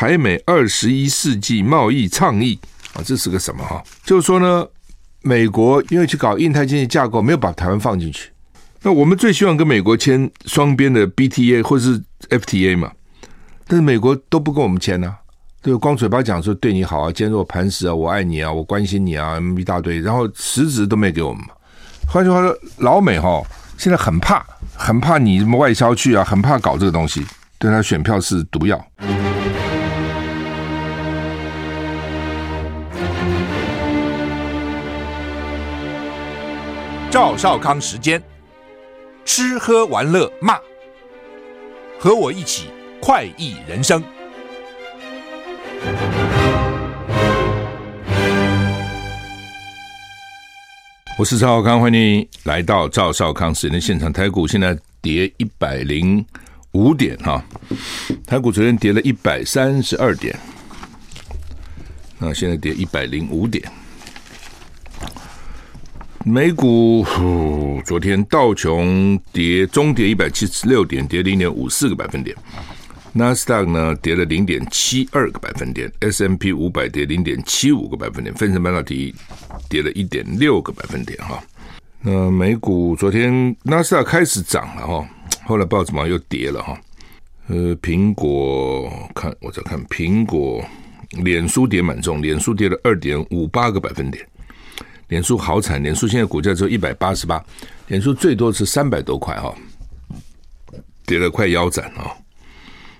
[0.00, 2.58] 台美二十一世纪贸易倡议
[2.94, 3.84] 啊，这是个什么哈？
[4.02, 4.66] 就是说呢，
[5.20, 8.30] 美国因为去搞印太经济架构，没有把台湾放进去。
[8.80, 12.90] 那我们最希望跟美国签双边的 BTA 或是 FTA 嘛，
[13.66, 15.14] 但是美国都不跟我们签呢，
[15.60, 21.48] 对，光嘴巴讲说对你好啊，坚若磐石啊，我爱你啊，我关心你啊，一大堆，然后实质都没给我们嘛。
[22.08, 23.42] 换句话说，老美哈
[23.76, 24.42] 现在很怕，
[24.74, 27.22] 很怕你什么外销去啊，很怕搞这个东西，
[27.58, 28.82] 对他选票是毒药。
[37.10, 38.22] 赵少康时间。
[39.24, 40.56] 吃喝玩乐骂，
[41.98, 42.68] 和我一起
[43.00, 44.02] 快意人生。
[51.18, 54.12] 我是赵少康，欢迎来到赵少康时间的现场。
[54.12, 56.24] 台股现在跌一百零
[56.72, 57.44] 五点哈，
[58.24, 60.38] 台股昨天跌了一百三十二点，
[62.18, 63.79] 那现在跌一百零五点。
[66.26, 67.02] 美股，
[67.86, 72.36] 昨天道琼跌，中跌一百七十六点，跌零点五四个百分点。
[73.14, 79.14] 纳斯达克呢跌了零点七二个百分点，S M P 五百跌零点七五个百分点，费城半导体
[79.66, 81.42] 跌了一点六个百分点哈。
[82.02, 85.08] 那美股昨天纳斯达克开始涨了哈，
[85.46, 86.78] 后来不知道怎么又跌了哈。
[87.48, 90.62] 呃，苹果看我在看苹果，
[91.24, 94.22] 脸书跌蛮重，脸书跌了二点五八个百分点。
[95.10, 97.44] 脸书好惨，脸书现在股价只有一百八十八，
[97.88, 99.52] 脸书最多是三百多块哈，
[101.04, 102.14] 跌了快腰斩啊！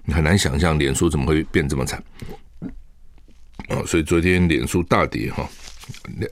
[0.05, 2.03] 你很难想象脸书怎么会变这么惨
[3.69, 5.49] 哦，所以昨天脸书大跌哈，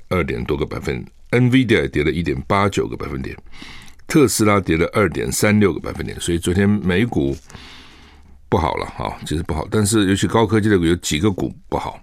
[0.08, 3.36] 二点多个百分，NVIDIA 跌了一点八九个百分点，
[4.08, 7.36] 特斯拉跌了二点三六个百分点，所以昨天美股
[8.48, 12.00] 不好了哈，其实不好，但是尤其高科技的有几个股不好，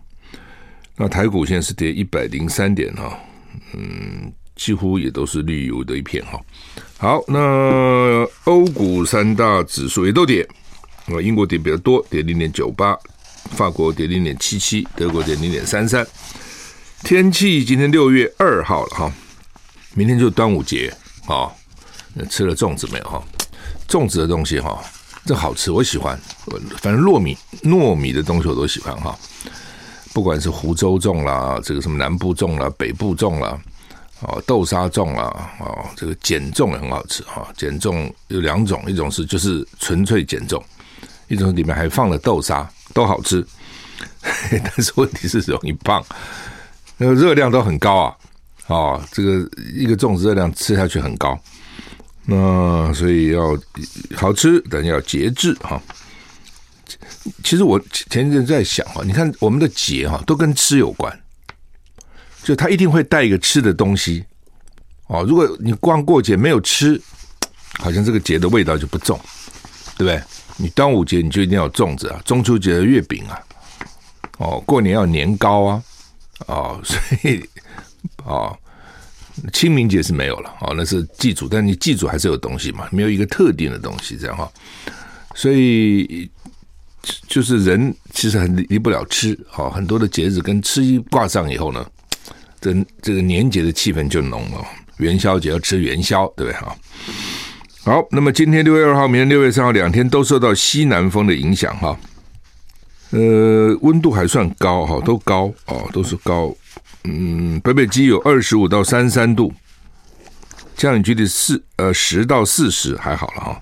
[0.95, 3.19] 那台股现在是跌一百零三点哈。
[3.73, 6.39] 嗯，几乎也都是绿油的一片哈。
[6.97, 10.47] 好，那欧股三大指数也都跌，
[11.07, 12.97] 啊，英国跌比较多，跌零点九八，
[13.51, 16.05] 法国跌零点七七，德国跌零点三三。
[17.03, 19.13] 天气今天六月二号了哈，
[19.94, 20.91] 明天就端午节
[21.27, 21.51] 啊，
[22.29, 23.23] 吃了粽子没有哈？
[23.88, 24.83] 粽子的东西哈，
[25.25, 26.19] 这好吃，我喜欢，
[26.81, 29.15] 反正糯米糯米的东西我都喜欢哈。
[30.15, 33.59] 不管是湖州粽啦，这个什么南部粽啦，北部粽啦，
[34.21, 37.45] 哦，豆沙粽啦，哦，这个碱粽也很好吃哈。
[37.57, 40.63] 碱粽有两种，一种是就是纯粹碱粽，
[41.27, 43.45] 一种里面还放了豆沙，都好吃。
[44.49, 46.01] 但是问题是容易胖，
[46.95, 48.15] 那个热量都很高啊。
[48.67, 51.37] 哦，这个一个粽子热量吃下去很高，
[52.23, 53.53] 那所以要
[54.15, 55.81] 好吃，但要节制哈。
[57.44, 61.17] 其实我前一阵在想哈，你看我们的节哈都跟吃有关，
[62.44, 64.23] 就他一定会带一个吃的东西
[65.07, 65.23] 哦。
[65.23, 67.01] 如果你光过节没有吃，
[67.79, 69.19] 好像这个节的味道就不重，
[69.97, 70.22] 对不对？
[70.57, 73.39] 你端午节你就一定要有粽子啊，中秋节的月饼啊，
[74.38, 75.83] 哦，过年要年糕啊，
[76.47, 77.44] 哦， 所以
[78.23, 78.57] 哦，
[79.51, 84.51] 清明节是没有了哦，那是祭祖，但你祭祖还是有东西嘛，没有一个特定的东西这样哈，
[85.35, 86.29] 所以。
[87.27, 91.85] 就是人其实很离不了吃，好，很多的节日跟吃一挂上以后呢，
[92.59, 94.66] 这这个年节的气氛就浓了。
[94.97, 96.61] 元宵节要吃元宵，对不对？
[96.61, 96.75] 哈，
[97.83, 101.99] 好，那么今天六月二号，明天六月三号两天都受到西南风的影响，哈，
[103.09, 106.55] 呃，温度还算高，哈，都高哦，都是高，
[107.03, 109.53] 嗯，北北基有二十五到三十三度，
[110.77, 113.61] 降雨距离四呃十到四十还好了哈。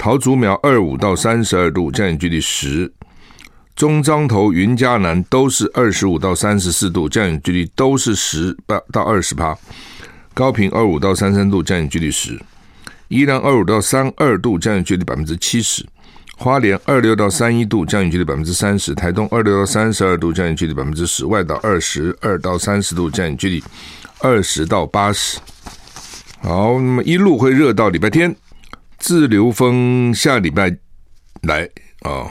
[0.00, 2.90] 桃竹苗二五到三十二度，降雨距离十；
[3.76, 9.54] 中彰投、云嘉南都是二十五到三十四度，降雨距离都是十八到二十八；
[10.32, 12.38] 高屏二五到三三度，降雨距离十；
[13.08, 15.84] 宜兰二五到三二度，降雨距离百分之七十；
[16.38, 23.62] 花莲二六到三一度，降雨距离百分之三十；台东二六到三十二度，降雨距离百分之十；外岛二十二到三十度，降雨距离
[24.20, 25.38] 二十到八十。
[26.40, 28.34] 好，那么一路会热到礼拜天。
[29.00, 30.70] 自流风下礼拜
[31.42, 31.64] 来
[32.02, 32.30] 啊、哦，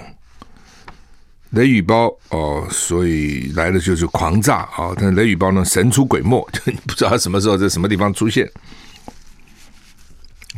[1.50, 4.96] 雷雨包哦，所以来的就是狂炸啊、哦！
[4.96, 8.48] 但雷雨包呢，神出鬼没， 就不知道什么时候在什么地方出现。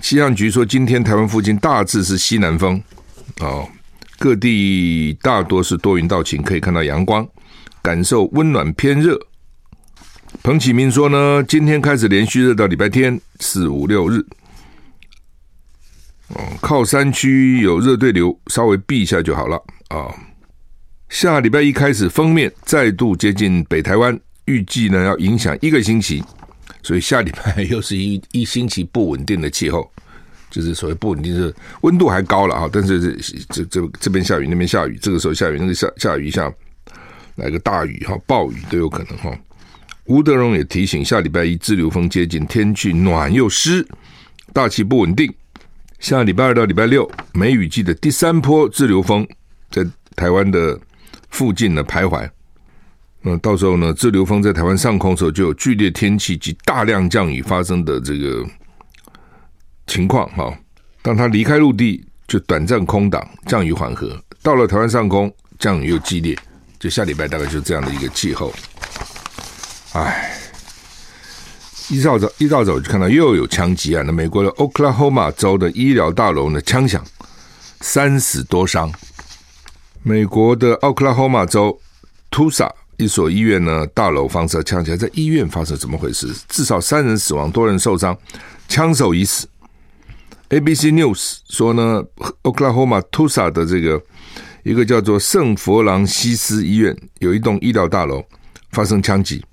[0.01, 2.83] 气象局说，今天台湾附近大致是西南风
[3.39, 3.65] 哦，
[4.19, 7.25] 各地大多是多云到晴，可以看到阳光，
[7.81, 9.17] 感受温暖偏热。
[10.43, 14.25] 彭启明说呢，今天开始连续热到礼拜天四五六日。
[16.61, 19.55] 靠山区有热对流，稍微避一下就好了
[19.89, 20.07] 啊。
[21.09, 26.23] 下礼拜一开始，锋面再度接近北台湾，预计呢要影响一个星期，
[26.81, 29.91] 所以下礼拜 又是一一星期不稳定的气候，
[30.49, 36.49] 就是所谓不稳定，是温度还高了哈，但是这这这这边下雨，那边下雨，这个时候下雨，那个下下雨一下
[37.35, 39.37] 来个大雨哈，暴雨都有可能哈。
[40.05, 43.85] 吴德荣也提醒，下礼拜一滞留风接近，天气暖又湿，
[44.53, 45.33] 大气不稳定。
[46.01, 49.25] 下礼拜二到礼拜六，梅雨季的第三波滞留风
[49.69, 50.77] 在台湾的
[51.30, 52.27] 附近呢徘徊。
[53.21, 58.44] 那到时候呢，滞留风在台湾上空的时候，就有剧烈天气及大量降雨发生的这个
[59.86, 60.51] 情况哈。
[61.03, 64.09] 当它离开陆地，就短暂空档，降雨缓和；
[64.42, 66.36] 到了台湾上空，降雨又激烈。
[66.80, 68.51] 就下礼拜大概就这样的一个气候。
[69.94, 70.36] 唉，
[71.91, 74.13] 一大早一大早就看到又有枪击案了。
[74.13, 77.03] 美国的 Oklahoma 州的医疗大楼呢，枪响，
[77.81, 78.89] 三死多伤。
[80.01, 81.77] 美国的奥克拉荷马州
[82.31, 86.33] Tusa 一所医院呢，大楼发射枪击，在医院发生怎么回事？
[86.47, 88.17] 至少三人死亡，多人受伤，
[88.69, 89.45] 枪手已死。
[90.47, 92.01] ABC News 说呢，
[92.43, 94.01] 奥克拉荷马 Tulsa 的这个
[94.63, 98.23] 一个叫做圣弗朗西斯医院有一栋医疗大楼
[98.71, 99.43] 发生枪击。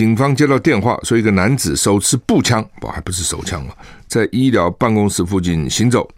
[0.00, 3.74] 警方接到电话，说一个男子手持步枪，不还不是手枪嘛，
[4.08, 6.08] 在医疗办公室附近行走。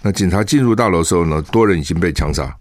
[0.00, 2.56] 那警察进入大楼的时候呢，多人已经被枪杀。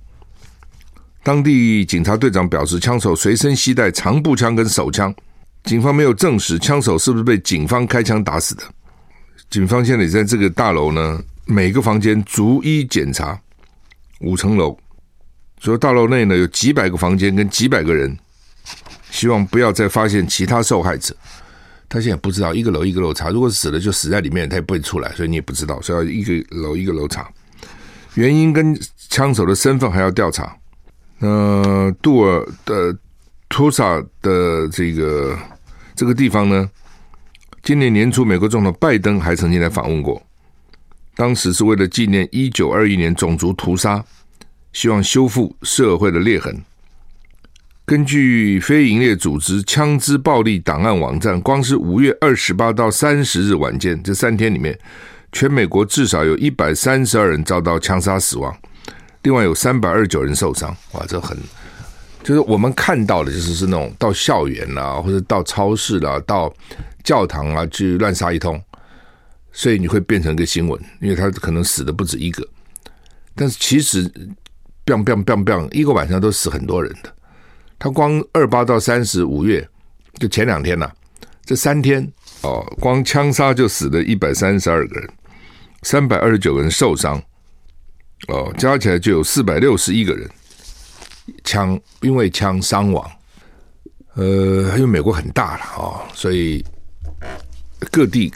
[1.24, 5.16] 当地警察队长表示，枪手随身携带长步枪跟手枪，
[5.64, 8.64] 警方没有证实枪手是不是被警方开枪打死的。
[9.50, 13.40] 警方现在在这个大楼呢，每个房间逐一检查，
[14.20, 14.78] 五层楼，
[15.62, 18.14] 所以大楼内呢有几百个房间跟几百个人。
[19.14, 21.16] 希望不要再发现其他受害者。
[21.88, 27.30] 他现在不知道一个楼一个楼查，如果死了就死在里面，他也不会出来，所以你也不知道，所以要一个楼一个楼查。
[28.16, 28.76] 原因跟
[29.10, 30.58] 枪手的身份还要调查。
[31.20, 32.98] 呃，杜尔的
[33.50, 35.38] 图萨的这个
[35.96, 36.68] 这个地方呢，
[37.62, 40.20] 今年年初美国总统拜登还曾经来访问过，
[41.16, 44.04] 当时是为了纪念一九二一年种族屠杀，
[44.72, 46.60] 希望修复社会的裂痕。
[47.86, 54.78] 根据非营业组织枪支暴力档案网站，光是五月二十八到三十日晚间这三天里面，
[55.34, 58.58] 全美国至少有一百三十二人遭到枪杀死亡，
[59.24, 60.74] 另外有三百二十九人受伤。
[60.94, 61.38] 哇，这很
[62.24, 66.52] 就是我们看到的，就是是那种到校园啊，或者到超市啊，到
[67.04, 68.60] 教堂啊去乱杀一通，
[69.52, 72.48] 所以你会变成一个新闻，因为他可能死的不止一个，
[73.36, 74.10] 但是其实
[74.86, 77.13] ，biang biang biang biang，一个晚上都死很多人的。
[77.84, 79.68] 他光二八到三十五月，
[80.18, 80.90] 就前两天呐、
[81.44, 82.02] 这三天
[82.42, 85.10] 哦，光枪杀就死了一百三十二个人，
[85.82, 87.22] 三百二十九个人受伤，
[88.30, 90.30] 哦，加起来就有四百六十一个人
[91.44, 93.06] 枪因为枪伤亡。
[94.14, 94.24] 呃，
[94.78, 96.64] 因为美国很大了哦，所以
[97.92, 98.34] 各地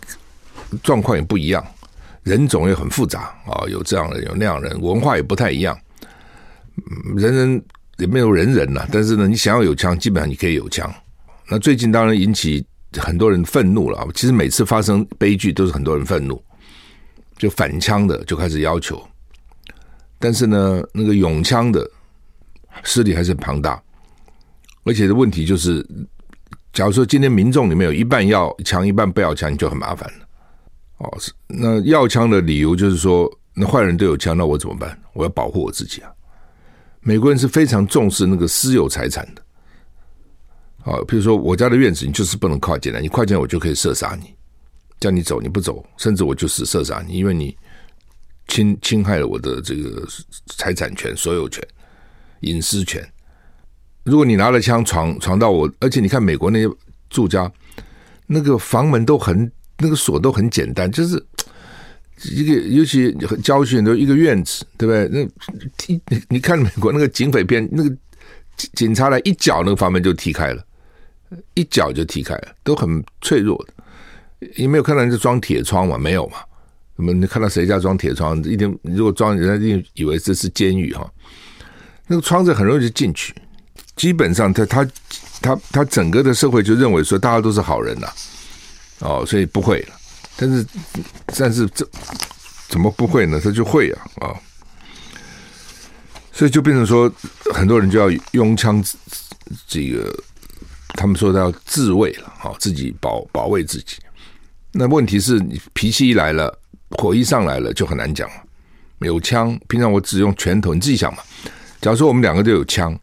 [0.84, 1.66] 状况也不一样，
[2.24, 5.80] 人种也很复杂啊、哦，有这样的人，有那样人，文化也不太一样，
[7.16, 7.64] 人人。
[7.98, 10.94] 也没有人人呐，但是呢，你想要有枪，基本上你可以有枪。
[11.50, 12.66] 那最近当然引起
[12.98, 14.08] 很多人愤怒了。
[14.14, 16.42] 其实每次发生悲剧都是很多人愤怒，
[17.38, 19.02] 就反枪的就开始要求。
[20.20, 21.90] 但是呢，那个拥枪的
[22.84, 23.82] 势力还是很庞大，
[24.84, 25.86] 而且的问题就是，
[26.74, 30.26] 假如说今天民众里面有一半要枪，一半不要枪，你就很麻烦了。
[30.98, 35.00] 哦，那要枪的理由就是说，那坏人都有枪，那我怎么办？
[35.14, 36.12] 我要保护我自己啊。
[37.08, 39.42] 美国人是非常重视那个私有财产的，
[40.84, 44.36] 啊，比如说我家的院子，你就是不能跨进来，你跨进来我就可以射杀你，
[45.00, 47.56] 叫你走你不走，甚至我就是射杀你，因为你
[48.50, 50.06] 侵侵害了我的这个
[50.48, 51.66] 财产权、所有权、
[52.42, 53.02] 隐私权。
[54.04, 56.70] 如果你拿了枪闯闯到我，而且你看美国那些
[57.10, 57.50] 住家，
[58.26, 61.26] 那个房门都很，那个锁都很简单，就是。
[62.24, 65.08] 一个尤其郊区都一个院子，对不对？
[65.10, 65.30] 那
[65.78, 67.96] 踢你你看美国那个警匪片，那个
[68.74, 70.66] 警察来一脚，那个房门就踢开了，
[71.54, 73.74] 一脚就踢开了，都很脆弱的。
[74.56, 75.98] 你没有看到人家装铁窗吗？
[75.98, 76.38] 没有嘛？
[76.96, 78.38] 那么你看到谁家装铁窗？
[78.44, 81.08] 一定如果装，人家一定以为这是监狱哈。
[82.08, 83.36] 那个窗子很容易就进去，
[83.96, 84.88] 基本上他他
[85.42, 88.08] 他他整个的社会就认为说大家都是好人呐，
[89.00, 89.97] 哦，所以不会了。
[90.38, 90.66] 但是，
[91.38, 91.88] 但是这
[92.70, 93.42] 怎么不会呢？
[93.44, 94.36] 他就会啊啊！
[96.32, 97.12] 所以就变成说，
[97.54, 98.84] 很多人就要拥枪，
[99.68, 100.16] 这个
[100.90, 103.98] 他们说他要自卫了啊，自己保保卫自己。
[104.72, 106.56] 那问题是你脾气一来了，
[106.92, 108.36] 火一上来了，就很难讲了。
[109.00, 111.24] 有枪，平常我只用拳头，你自己想嘛，
[111.82, 112.96] 假如说我们两个都有枪，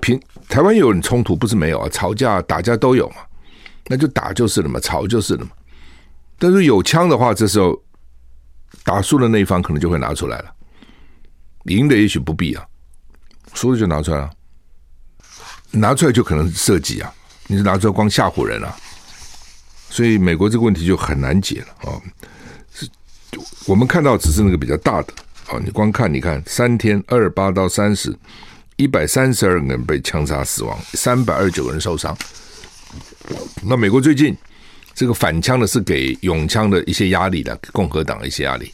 [0.00, 3.16] 平台湾有人冲突不是没有啊，吵架打架都有嘛，
[3.86, 5.50] 那就打就是了嘛，吵就是了嘛。
[6.38, 7.76] 但是有枪的话，这时候
[8.84, 10.54] 打输的那一方可能就会拿出来了，
[11.64, 12.64] 赢的也许不必啊，
[13.54, 14.30] 输的就拿出来了，
[15.72, 17.12] 拿出来就可能射击啊，
[17.48, 18.76] 你是拿出来光吓唬人啊，
[19.90, 22.00] 所以美国这个问题就很难解了啊。
[22.72, 22.88] 是，
[23.66, 25.12] 我们看到只是那个比较大的。
[25.50, 28.14] 哦，你光看，你看三天二八到三十，
[28.76, 32.16] 一百三十二个人被枪杀死亡，三百二十九个人受伤。
[33.62, 34.36] 那美国最近
[34.98, 38.72] 这个反枪的是给拥枪的一些压力的，共和党的一些压力。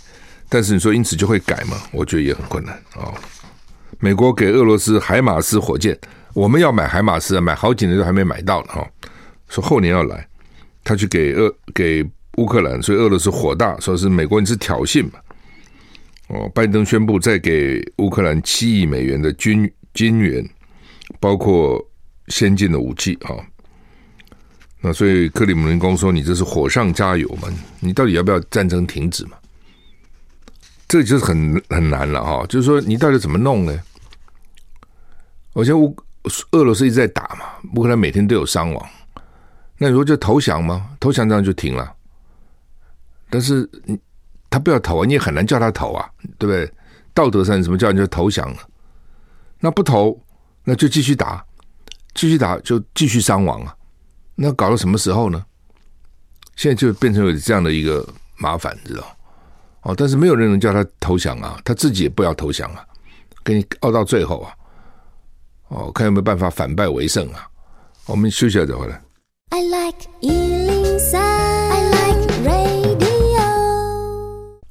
[0.48, 1.76] 但是你说因此就会改吗？
[1.92, 3.14] 我觉得也很困难啊、哦。
[4.00, 5.94] 美国给俄罗斯海马斯火箭，
[6.32, 8.68] 我们要买海马斯，买好几年都还没买到呢。
[8.68, 8.88] 哈、哦，
[9.50, 10.26] 说后年要来，
[10.82, 12.02] 他去给俄给
[12.38, 15.18] 乌克兰，所以俄罗斯火大，说是美国你是挑衅嘛。
[16.28, 20.42] 哦，拜登宣布再给乌克兰七亿美元的军军援，
[21.20, 21.78] 包括
[22.28, 23.36] 先进的武器啊。
[24.86, 27.48] 那所以克里姆林宫说：“你这是火上加油嘛？
[27.80, 29.38] 你到底要不要战争停止嘛？”
[30.86, 32.44] 这就是很很难了哈。
[32.50, 33.80] 就是说，你到底怎么弄呢？
[35.54, 35.96] 我现在乌
[36.50, 38.88] 俄罗斯一直在打嘛，乌克兰每天都有伤亡。
[39.78, 40.90] 那你说就投降吗？
[41.00, 41.90] 投降这样就停了。
[43.30, 43.98] 但是你。
[44.50, 46.72] 他不要投啊，你也很难叫他投啊，对不对？
[47.12, 48.58] 道德上怎么叫人家投降了？
[49.58, 50.16] 那不投，
[50.62, 51.44] 那就继续打，
[52.14, 53.74] 继续打就继续伤亡啊。
[54.34, 55.44] 那搞到什么时候呢？
[56.56, 59.04] 现在就变成有这样的一个麻烦，知道？
[59.82, 62.84] 哦，但是没有人能叫他投降啊，他自己也不要投降啊，
[63.42, 64.54] 跟你熬到最后啊。
[65.68, 67.46] 哦，看有没有办法反败为胜啊。
[68.06, 69.00] 我们休息一下再回来。
[69.50, 70.08] I like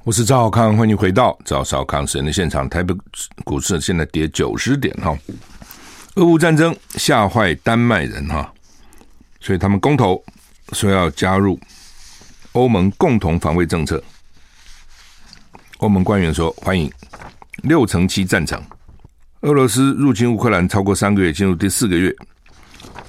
[0.06, 2.68] 我是赵少康，欢迎回到赵少康时间的现场。
[2.68, 2.94] 台北
[3.46, 5.18] 股市现在跌九十点哈，
[6.16, 8.53] 俄乌战争吓坏丹麦人哈，
[9.44, 10.24] 所以他们公投
[10.72, 11.60] 说要加入
[12.54, 14.02] 欧盟共同防卫政策。
[15.80, 16.90] 欧盟官员说欢迎，
[17.64, 18.64] 六成七赞成。
[19.42, 22.16] 俄罗斯入侵乌克兰超过三个月，进入第四个月，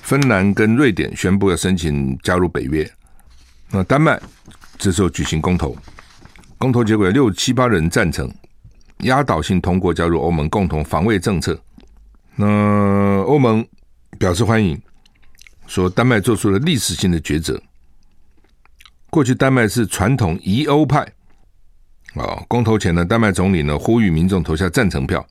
[0.03, 2.91] 芬兰跟瑞典宣布要申请加入北约，
[3.71, 4.21] 那丹麦
[4.77, 5.77] 这时候举行公投。
[6.59, 8.29] 公投结果有六七八人赞成，
[9.03, 11.57] 压倒性通过加入欧盟共同防卫政策。
[12.35, 13.65] 那欧盟
[14.19, 14.81] 表示欢迎，
[15.67, 17.61] 说丹麦做出了历史性的抉择。
[19.11, 21.01] 过去丹麦是传统疑欧派，
[22.15, 25.27] 啊，公投前呢，丹麦总理呢呼吁民众投下赞成票，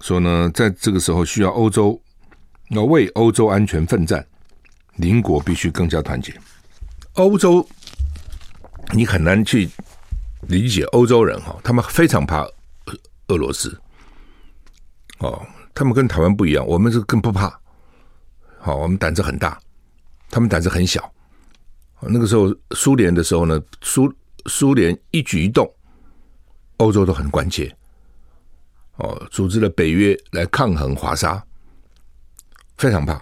[0.00, 2.00] 说呢，在这个时候需要欧洲
[2.70, 4.26] 要为欧洲安全奋战，
[4.96, 6.34] 邻国必须更加团结。
[7.14, 7.68] 欧洲，
[8.92, 9.68] 你很难去。
[10.46, 12.46] 理解欧洲人哈，他们非常怕
[13.26, 13.76] 俄罗斯
[15.18, 17.57] 哦，他们跟台湾不一样，我们是更不怕。
[18.58, 19.60] 好，我们胆子很大，
[20.30, 21.12] 他们胆子很小。
[22.00, 24.12] 那个时候苏联的时候呢，苏
[24.46, 25.68] 苏联一举一动，
[26.76, 27.74] 欧洲都很关切。
[28.96, 31.42] 哦，组织了北约来抗衡华沙，
[32.76, 33.14] 非常怕，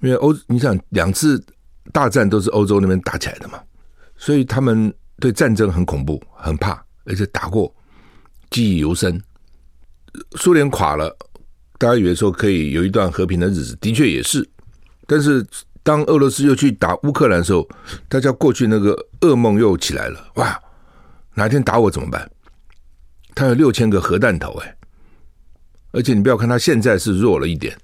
[0.00, 1.44] 因为欧你想两次
[1.92, 3.62] 大战都是欧洲那边打起来的嘛，
[4.16, 4.92] 所以他们。
[5.20, 7.72] 对战争很恐怖，很怕，而且打过，
[8.50, 9.22] 记忆犹深。
[10.32, 11.16] 苏联垮了，
[11.78, 14.48] 大家以为说可以有一段和平的日子，的确也是。
[15.06, 15.44] 但是
[15.82, 17.68] 当俄罗斯又去打乌克兰的时候，
[18.08, 20.32] 大家过去那个噩梦又起来了。
[20.36, 20.58] 哇，
[21.34, 22.30] 哪天打我怎么办？
[23.34, 24.76] 他有六千个核弹头，哎，
[25.90, 27.76] 而且你不要看他现在是弱了一点，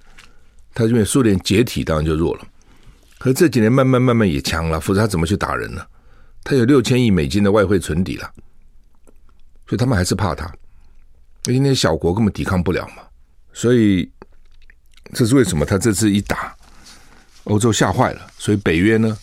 [0.72, 2.46] 他因为苏联解体，当然就弱了。
[3.18, 5.84] 可这几年慢慢慢慢也强了，否则他怎么去打人呢？
[6.42, 8.30] 他有六千亿美金的外汇存底了，
[9.66, 10.46] 所以他们还是怕他，
[11.46, 13.02] 因为那些小国根本抵抗不了嘛。
[13.52, 14.10] 所以
[15.12, 16.56] 这是为什么他这次一打，
[17.44, 18.30] 欧洲吓坏了。
[18.38, 19.16] 所以北约呢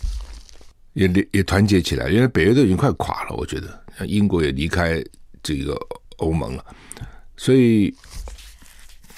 [0.93, 5.03] 也也团结起来，因为北约都已经快垮了，我觉得像英国也离开
[5.41, 5.77] 这个
[6.17, 6.65] 欧盟了，
[7.36, 7.93] 所以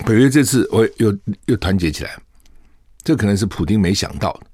[0.06, 2.18] 北约这次我又又团结起来，
[3.04, 4.48] 这可能是普丁没想到的。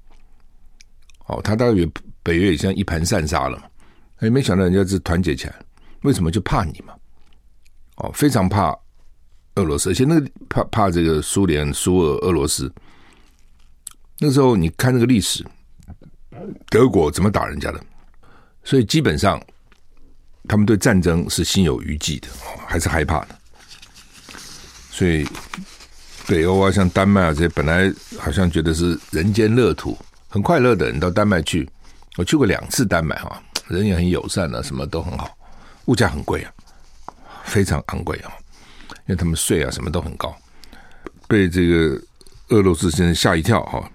[1.26, 1.88] 哦，他大概也。
[2.26, 3.70] 北约也像一盘散沙了，
[4.16, 5.54] 哎，没想到人家是团结起来，
[6.02, 6.92] 为什么就怕你嘛？
[7.98, 8.76] 哦，非常怕
[9.56, 12.72] 俄罗斯，而且那个怕怕这个苏联、苏俄、俄罗斯。
[14.18, 15.44] 那时候你看那个历史，
[16.70, 17.80] 德国怎么打人家的？
[18.64, 19.40] 所以基本上
[20.48, 22.28] 他们对战争是心有余悸的，
[22.66, 23.38] 还是害怕的。
[24.90, 25.26] 所以
[26.26, 29.96] 北欧啊，像丹麦啊这些，本来好像觉得是人间乐土，
[30.28, 31.68] 很快乐的人到丹麦去。
[32.16, 35.36] 我去过两次丹麦哈，人也很友善啊，什么都很好，
[35.84, 36.52] 物价很贵啊，
[37.44, 38.32] 非常昂贵啊。
[39.06, 40.34] 因为他们税啊什么都很高，
[41.28, 42.00] 被这个
[42.48, 43.88] 俄罗斯现在吓一跳哈，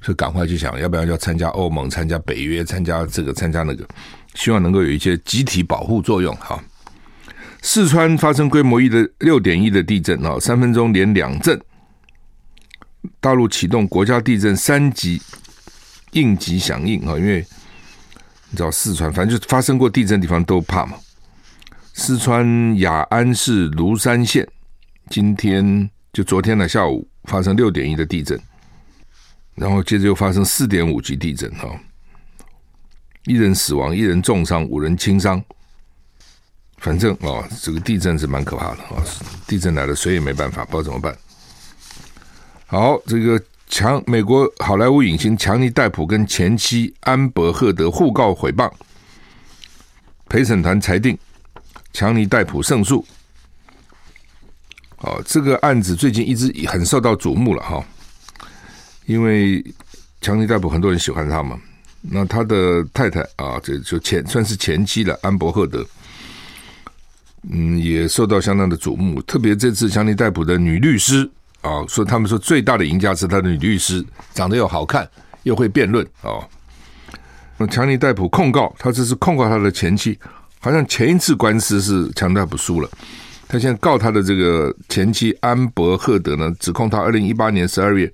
[0.00, 3.86] 就赶快去想要不要要参加欧盟、参加北约、参加这个、参加那个，
[4.34, 6.62] 希望能够有一些集体保护作用哈。
[7.60, 11.60] 四川发生规模一的六点一的地震啊，三分钟连两震，
[13.20, 15.22] 大陆启动国家地震三级
[16.10, 17.46] 应急响应啊，因为
[18.50, 20.96] 你知道四川反正就发生过地震的地方都怕嘛。
[22.04, 24.44] 四川雅安市芦山县
[25.08, 28.36] 今天就昨天的下午发生六点一的地震，
[29.54, 31.68] 然后接着又发生四点五级地震哈，
[33.24, 35.40] 一人死亡，一人重伤，五人轻伤。
[36.78, 38.98] 反正哦，这个地震是蛮可怕的啊！
[39.46, 41.16] 地震来了，谁也没办法，不知道怎么办。
[42.66, 48.68] 好，这个强美国好莱坞影星强尼戴普跟前妻安伯赫德互告诽谤，
[50.28, 51.16] 陪审团裁定。
[51.92, 53.04] 强尼戴普胜诉。
[54.98, 57.84] 哦，这个案子最近一直很受到瞩目了哈，
[59.06, 59.64] 因为
[60.20, 61.60] 强尼戴普很多人喜欢他嘛。
[62.00, 65.84] 那他的太太啊，这就前算是前妻了，安伯赫德，
[67.50, 69.20] 嗯，也受到相当的瞩目。
[69.22, 71.28] 特别这次强尼戴普的女律师
[71.62, 75.08] 啊，说他们说最大的赢家是他的女律师，长得又好看，
[75.42, 76.44] 又会辩论哦。
[77.56, 80.16] 那强尼戴普控告他，这是控告他的前妻。
[80.62, 82.88] 好像前一次官司是强尼戴普输了，
[83.48, 88.10] 他现在告他的这个前妻安伯赫德呢，指控他二零一八年十二月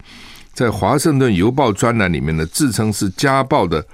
[0.55, 3.87] 在华盛顿邮报专栏里面呢，自称是家暴的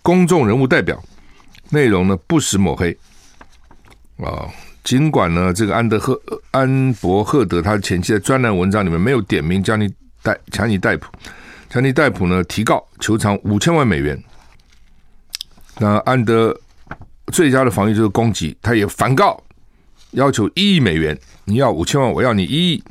[0.00, 1.02] 公众人物代表，
[1.70, 2.96] 内容呢不实抹黑。
[4.18, 4.46] 啊，
[4.84, 6.16] 尽管呢这个安德赫
[6.52, 11.10] 安伯赫德他前妻的专栏文章里面没有点名强尼戴强尼戴普，
[11.68, 14.22] 强尼戴普呢提告求偿五千万美元，
[15.80, 16.56] 那安德。
[17.30, 19.42] 最佳的防御就是攻击，他也反告，
[20.12, 22.82] 要求一亿美元，你要五千万，我要你一亿。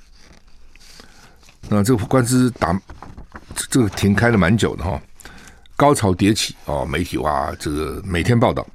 [1.69, 2.79] 那这个官司打
[3.69, 5.01] 这个庭开了蛮久的哈，
[5.75, 8.65] 高潮迭起哦，媒体哇，这个每天报道。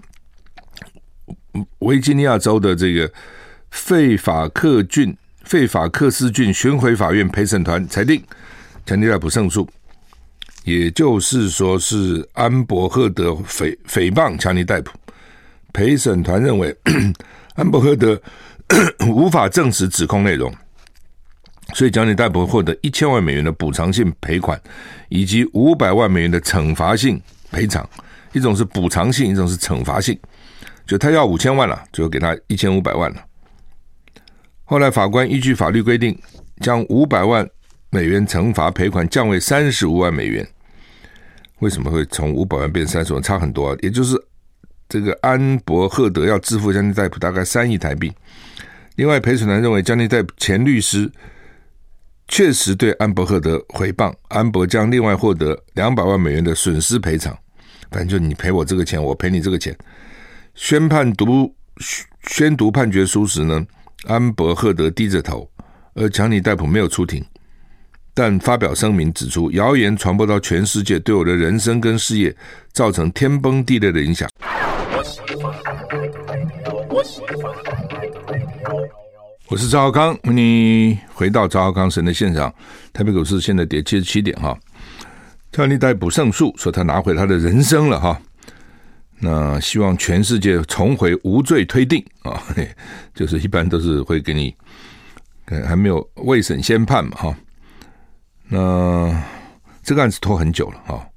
[1.80, 3.10] 维吉尼亚州的这个
[3.70, 8.22] 费法克郡费法克斯郡巡回法院陪审团裁定
[8.86, 9.68] 强尼戴普胜诉，
[10.64, 14.92] 也就是说是安伯赫德诽诽谤强尼戴普。
[15.72, 16.76] 陪审团认为，
[17.54, 18.20] 安伯赫德
[19.08, 20.52] 无法证实指控内容，
[21.74, 24.60] 所以强尼戴普获得一千万美元的补偿性赔款，
[25.08, 27.88] 以及五百万美元的惩罚性赔偿。
[28.32, 30.18] 一种是补偿性，一种是惩罚性。
[30.86, 33.22] 就他要五千万了，最后给他一千五百万了。
[34.64, 36.18] 后来法官依据法律规定，
[36.60, 37.46] 将五百万
[37.90, 40.46] 美元惩罚赔款降为三十五万美元。
[41.58, 43.22] 为什么会从五百万变三十万？
[43.22, 44.16] 差很多啊，也就是。
[44.92, 48.12] 这个安伯赫德要支付强尼戴普大概三亿台币。
[48.96, 51.10] 另外，陪审团认为强尼戴普前律师
[52.28, 57.34] 确实对安伯赫德回谤，安伯将另外获得两百万美元的损失赔偿。
[57.90, 59.74] 反正就你赔我这个钱，我赔你这个钱。
[60.54, 61.54] 宣判读
[62.26, 63.64] 宣读判决书时呢，
[64.04, 65.50] 安伯赫德低着头，
[65.94, 67.24] 而强尼戴普没有出庭，
[68.12, 72.36] 但发表声明指出，谣言传播到全世界，对我的人生跟事业
[72.74, 74.28] 造成天崩地裂的影响。
[79.48, 82.54] 我是赵少康，你回到赵少康神的现场。
[82.92, 84.54] 台北股市现在跌七十七点哈，
[85.52, 88.20] 强尼戴普胜诉，说他拿回他的人生了哈。
[89.18, 92.42] 那希望全世界重回无罪推定啊，
[93.14, 94.54] 就是一般都是会给你，
[95.66, 97.34] 还没有未审先判嘛哈。
[98.48, 99.24] 那
[99.82, 101.08] 这个案子拖很久了哈，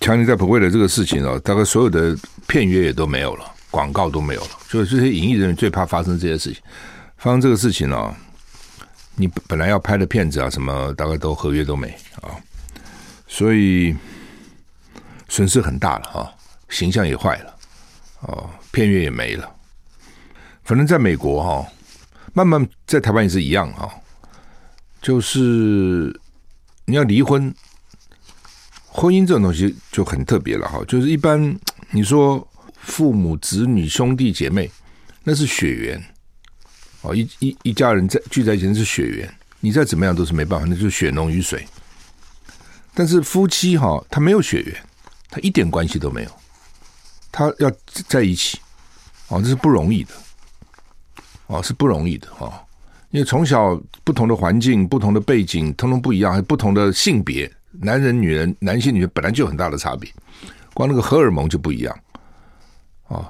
[0.00, 2.14] 强尼戴普为了这个事情啊，大概所有的
[2.46, 3.53] 片约也都没有了。
[3.74, 6.62] 广告都没有了，所以这些演艺人员最怕发生这些事情。
[7.16, 8.14] 发生这个事情呢、
[9.16, 11.88] 你本来要拍的片子啊，什么大概都合约都没
[12.22, 12.30] 啊，
[13.26, 13.96] 所以
[15.28, 16.30] 损失很大了啊，
[16.68, 17.54] 形象也坏了
[18.20, 19.52] 哦，片约也没了。
[20.62, 21.66] 反正在美国哈，
[22.32, 23.92] 慢慢在台湾也是一样哈，
[25.02, 26.16] 就是
[26.84, 27.52] 你要离婚，
[28.86, 31.58] 婚姻这种东西就很特别了哈，就是一般
[31.90, 32.46] 你说。
[32.84, 34.70] 父母、子女、兄弟姐妹，
[35.24, 36.04] 那是血缘。
[37.02, 41.66] 哦，一一一家人在聚在一起是血缘，你再怎么样都是没办法，那就是血浓于水。
[42.94, 44.76] 但是夫妻哈，他没有血缘，
[45.28, 46.30] 他一点关系都没有，
[47.32, 47.70] 他要
[48.06, 48.58] 在一起
[49.28, 50.12] 哦，这是不容易的。
[51.46, 52.64] 哦，是不容易的哈，
[53.10, 60.10] 因为从小不同的环境、不同的背景，通通不一样，还有不同的性别，男人、女人、男性、女人本来就有很大的差别，
[60.72, 61.94] 光那个荷尔蒙就不一样。
[63.08, 63.28] 哦，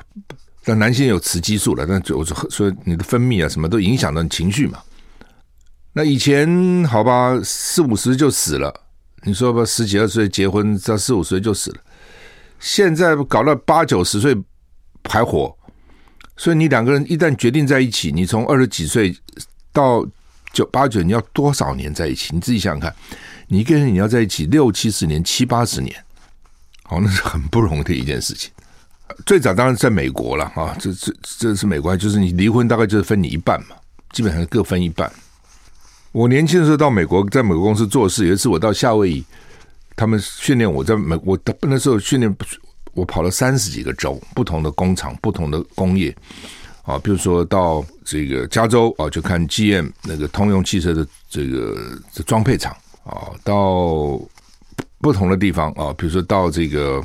[0.64, 4.80] 但男性有雌激素了，但就我说说你的分泌啊，什么都影响到你情绪嘛。
[5.92, 8.82] 那以前好吧，四五十就死了。
[9.22, 11.78] 你说吧，十几二十岁结婚，到四五十岁就死了。
[12.60, 14.36] 现在搞到八九十岁
[15.08, 15.56] 还活，
[16.36, 19.16] 所以你两个人一旦决定在一起，你从二十几岁
[19.72, 20.06] 到
[20.52, 22.30] 九八九，你要多少年在一起？
[22.34, 22.94] 你自己想想看，
[23.48, 26.04] 你一个人你要在一起六七十年、七八十年，
[26.88, 28.50] 哦，那是很不容易的一件事情。
[29.26, 33.76] 最早当然在美国了啊，这这这是美国，就是你离婚大概就是分你一半嘛，
[34.12, 35.12] 基本上各分一半。
[36.10, 39.24] 我年轻的时候到美国，在美国公司做事，有一次我到夏威夷，
[39.94, 42.34] 他们训练我在美，我那时候训练
[42.94, 46.16] 我跑了三十几个州，不同的工厂、不同的工业
[46.82, 51.76] 啊，比如说到这个加州啊，就看 GM 那个通用汽车的这个
[52.24, 54.18] 装配厂啊，到
[54.98, 57.04] 不同的地方啊，比如说到这个。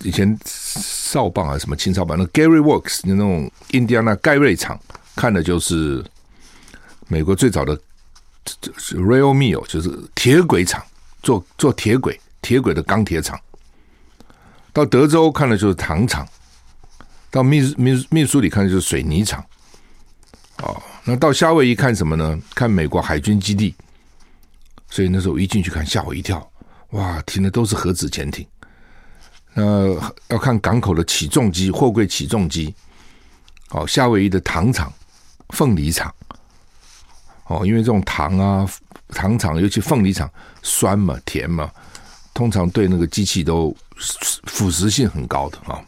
[0.00, 4.78] 以前少棒啊，什么青少棒，那 Gary Works 那种印第安纳盖瑞厂，
[5.14, 6.04] 看的就是
[7.08, 7.76] 美国最早的
[8.44, 10.84] Rail Mill，就是铁轨厂，
[11.22, 13.38] 做做铁轨、铁轨的钢铁厂。
[14.72, 16.28] 到德州看的就是糖厂，
[17.30, 19.44] 到密密密苏里看的就是水泥厂。
[20.58, 22.38] 哦，那到夏威夷看什么呢？
[22.54, 23.74] 看美国海军基地。
[24.88, 26.48] 所以那时候一进去看，吓我一跳，
[26.90, 28.46] 哇，停的都是核子潜艇。
[29.56, 32.74] 呃，要看港口的起重机、货柜起重机，
[33.70, 34.92] 哦，夏威夷的糖厂、
[35.48, 36.14] 凤梨厂，
[37.46, 38.70] 哦，因为这种糖啊、
[39.08, 40.30] 糖厂，尤其凤梨厂，
[40.62, 41.70] 酸嘛、甜嘛，
[42.34, 43.74] 通常对那个机器都
[44.44, 45.84] 腐蚀性很高的啊、哦。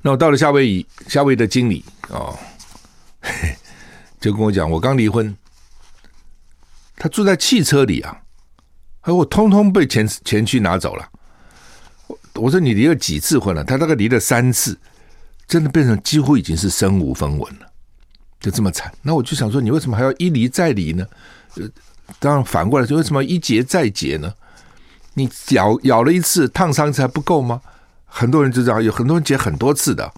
[0.00, 2.34] 那我到了夏威夷，夏威夷的经理哦，
[4.18, 5.36] 就跟我讲，我刚离婚，
[6.96, 8.22] 他住在汽车里啊，
[9.02, 11.06] 哎我通通被前前去拿走了。
[12.36, 13.64] 我说你离了几次婚了？
[13.64, 14.78] 他大概离了三次，
[15.46, 17.66] 真的变成几乎已经是身无分文了，
[18.40, 18.92] 就这么惨。
[19.02, 21.06] 那我就想说，你为什么还要一离再离呢？
[21.56, 21.68] 呃，
[22.18, 24.32] 当然反过来说，为什么一结再结呢？
[25.14, 27.60] 你咬咬了一次，烫伤一次还不够吗？
[28.04, 30.12] 很多人就这样，有很多人结很多次的。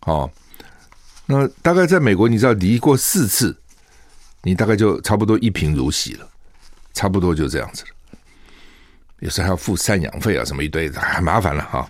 [0.00, 0.30] 哦，
[1.26, 3.56] 那大概在美国，你知道离过四次，
[4.42, 6.28] 你大概就差不多一贫如洗了，
[6.92, 7.88] 差不多就这样子了。
[9.24, 11.88] 有时候还要付赡养费啊，什么一堆的，还麻烦了哈。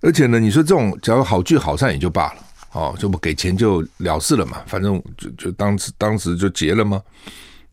[0.00, 7.00] 而且呢，你说这种假如好聚好散也就罢了，哦，就不给钱就了事了嘛，反正就就当时当时就结了嘛。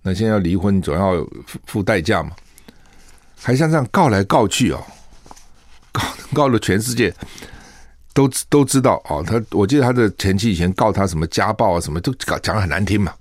[0.04, 2.34] 那现在要离婚，总要付付代价嘛。
[3.42, 4.80] 还像这样告来告去哦，
[5.92, 7.12] 告告了全世界
[8.14, 9.24] 都都知道哦。
[9.26, 13.12] 他我记得他的前妻以前告他什么家暴啊，什么都讲讲的很难听嘛，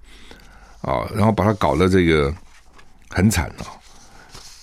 [0.82, 2.30] 啊，然后把他搞得这个
[3.08, 3.64] 很惨哦。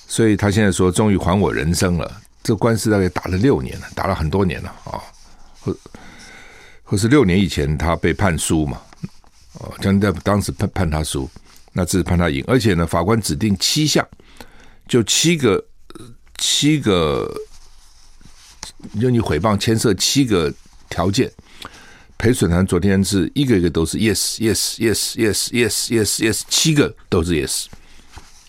[0.08, 2.22] 所以他现在说，终于还我人生了。
[2.42, 5.04] 这官司大概打了六年了，打了很多年了啊，
[5.60, 5.78] 或
[6.82, 8.82] 或是六年以前他被判输嘛，
[9.60, 11.30] 哦，将在当时判判他输，
[11.74, 14.08] 那这是判他赢，而且呢，法官指定七项，
[14.88, 15.62] 就七个
[16.38, 17.30] 七个，
[18.98, 20.54] 就你诽谤牵涉七个
[20.90, 21.30] 条件，
[22.18, 27.66] 陪审团昨天是一个一个都是 yes yes yes yes yes yes yes，七个都是 yes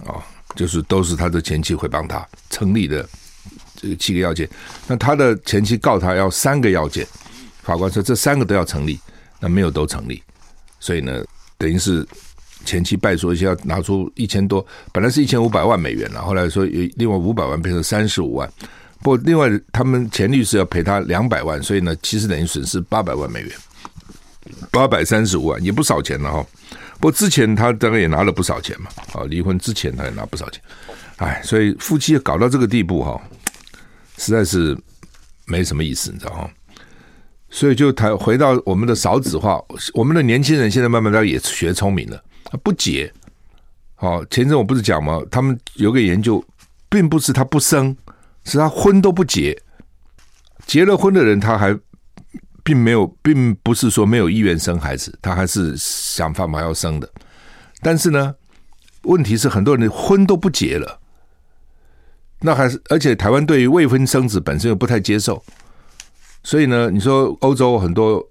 [0.07, 0.23] 啊。
[0.57, 3.09] 就是都是他的前妻会帮他成立的
[3.77, 4.49] 这七个要件，
[4.87, 7.07] 那他的前妻告他要三个要件，
[7.63, 8.99] 法官说这三个都要成立，
[9.39, 10.23] 那没有都成立，
[10.81, 11.25] 所以呢，
[11.57, 12.05] 等于是
[12.65, 18.51] 前妻败诉一下要拿出一千多，本来是一千五百万美元了，后来说有另外五百万变成三十五万，
[19.01, 23.53] 不另外他们前律师要赔他两百万，所以呢，其实等于损失八百万美元，
[24.73, 26.45] 八百三十五万也不少钱了哈。
[27.01, 30.61] 不过之前他当然也拿了不少钱嘛，啊，离婚之前他也拿不少钱，
[31.19, 33.21] 哎，所以夫妻搞到这个地步哈，
[34.17, 34.77] 实在是
[35.47, 36.51] 没什么意思，你知道吗。
[37.51, 39.63] 所以就谈回到我们的少子化，
[39.95, 43.11] 我们的年轻人现在慢慢的也学聪明了，他不结。
[43.95, 45.23] 好，前阵我不是讲吗？
[45.31, 46.45] 他们有个研究，
[46.89, 47.97] 并不是他不生，
[48.45, 49.57] 是他婚都不结，
[50.67, 51.79] 结了婚的人他还。
[52.69, 57.11] 并没有，并不是说没有意愿生孩子，他还是想办法要生的。
[57.81, 58.35] 但是呢，
[59.05, 61.01] 问题是很多人的婚都不结了，
[62.41, 65.43] 那还是而且台湾对于未婚生子本身又不太接受，
[66.43, 68.23] 所以呢，你说欧洲很多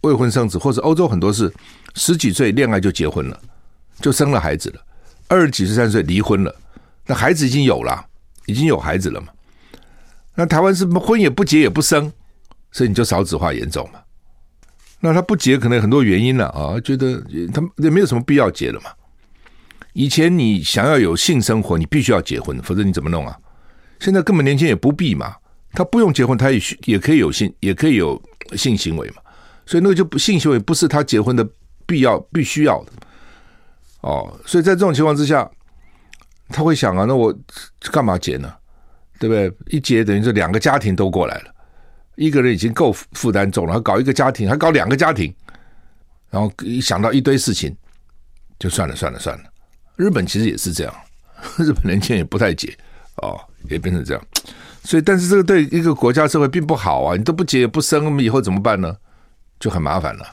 [0.00, 1.54] 未婚生子，或者欧洲很多是
[1.94, 3.40] 十几岁恋爱就结婚了，
[4.00, 4.80] 就生了孩子了，
[5.28, 6.52] 二十几岁、三岁离婚了，
[7.06, 8.04] 那孩子已经有了，
[8.46, 9.28] 已经有孩子了嘛？
[10.34, 12.12] 那台湾是婚也不结也不生。
[12.70, 14.00] 所以你就少子化严重嘛？
[15.00, 17.20] 那他不结可能很多原因了啊，觉得
[17.52, 18.90] 他也没有什么必要结了嘛。
[19.92, 23.36] 以前你想要有性生活，你必须要结婚，否则你怎么弄啊？
[24.00, 25.34] 现在根本年轻也不必嘛，
[25.72, 28.20] 他不用结婚，他也也可以有性，也可以有
[28.56, 29.22] 性行为嘛。
[29.66, 31.48] 所以那个就不性行为不是他结婚的
[31.86, 32.92] 必要必须要的。
[34.00, 35.48] 哦，所以在这种情况之下，
[36.48, 37.32] 他会想啊，那我
[37.92, 38.52] 干嘛结呢？
[39.18, 39.52] 对不对？
[39.76, 41.54] 一结等于是两个家庭都过来了，
[42.18, 45.32] 一个人已经够负担重了，还搞一个家庭，还搞两个家庭，
[46.30, 47.74] 然后一想到一堆事情，
[48.58, 49.44] 就算了算了算了。
[49.94, 50.92] 日本其实也是这样，
[51.56, 52.76] 日本年轻人也不太结
[53.22, 53.38] 哦，
[53.70, 54.22] 也变成这样。
[54.82, 57.16] 所以，但是这个对一个国家社会并不好啊！
[57.16, 58.96] 你都不结也不生，那么以后怎么办呢？
[59.60, 60.24] 就很麻烦了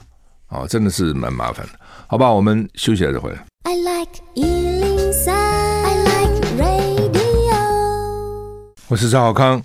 [0.46, 0.66] 啊、哦！
[0.68, 1.72] 真的是蛮麻烦的。
[2.08, 3.44] 好吧，我们休息了再回来。
[3.64, 7.56] I like 103, I like radio
[8.88, 9.62] 我是赵浩康，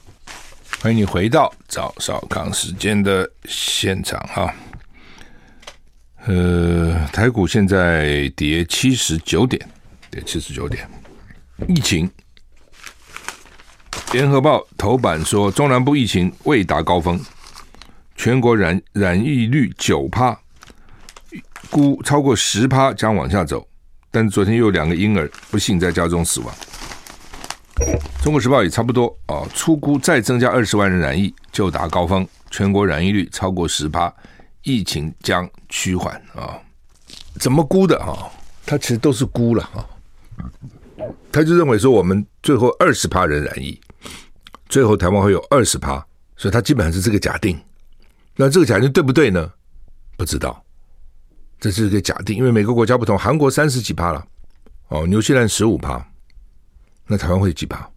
[0.84, 4.52] 欢迎你回到早少康时间的现场哈。
[6.26, 9.64] 呃，台股现在跌七十九点，
[10.10, 10.90] 跌七十九点。
[11.68, 12.10] 疫情，
[14.12, 17.24] 联合报头版说，中南部疫情未达高峰，
[18.16, 20.36] 全国染染疫率九趴，
[21.70, 23.68] 估超过十趴将往下走。
[24.10, 26.52] 但昨天又有两个婴儿不幸在家中死亡。
[28.24, 34.14] 中国时报也差不多啊，初估再增加二十万人染疫就达高峰，全国染疫率超过十趴，
[34.64, 36.60] 疫情将趋缓啊。
[37.40, 38.30] 怎么估的啊？
[38.66, 39.86] 他其实都是估了啊。
[41.32, 43.80] 他就认为说我们最后二十趴人染疫，
[44.70, 46.06] 最后台湾会有二十趴，
[46.38, 47.60] 所以他基本上是这个假定。
[48.36, 49.52] 那这个假定对不对呢？
[50.16, 50.64] 不知道，
[51.60, 54.24] 这是一个假定，因为每个国家不同，韩国三十几趴了，
[54.90, 56.06] 哦，纽西兰十五趴。
[57.08, 57.90] 那台湾会几趴？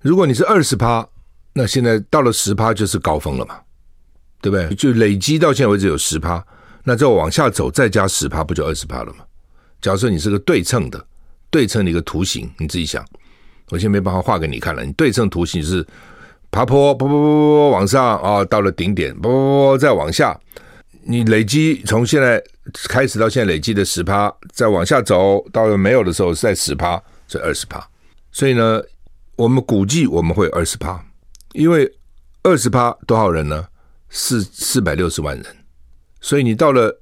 [0.00, 1.06] 如果你是二十趴，
[1.52, 3.58] 那现在到了十趴就是高峰了嘛，
[4.40, 4.74] 对不对？
[4.74, 6.42] 就累积到现在为止有十趴，
[6.84, 9.24] 那再往下走再加十趴，不就二十趴了吗？
[9.80, 11.06] 假设你是个对称的
[11.50, 13.04] 对称的一个图形，你自己想，
[13.70, 14.84] 我现在没办法画给你看了。
[14.84, 15.86] 你对称图形是
[16.50, 20.38] 爬坡，啵啵啵啵往上啊，到了顶点，啵啵啵再往下，
[21.02, 22.42] 你累积从现在
[22.88, 27.86] 开始到现在累积的十趴，再往下走到了没有的时候再十趴，这二十趴。
[28.32, 28.80] 所以呢，
[29.36, 31.04] 我们估计我们会二十趴，
[31.52, 31.90] 因为
[32.42, 33.66] 二十趴多少人呢？
[34.08, 35.56] 四四百六十万人。
[36.20, 37.00] 所以你到了